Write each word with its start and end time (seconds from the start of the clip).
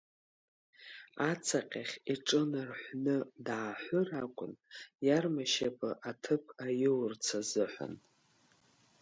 Аҵаҟьахь 1.29 1.95
иҿы 2.13 2.41
нарҳәны 2.51 3.17
дааҳәыр 3.45 4.07
акәын, 4.23 4.53
иарма 5.05 5.43
шьапы 5.51 5.89
аҭыԥ 6.09 6.43
аиурц 6.65 7.25
азыҳәан. 7.39 7.95